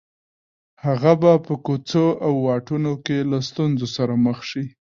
[0.85, 4.65] هغه به په کوڅو او واټونو کې له ستونزو سره مخ شي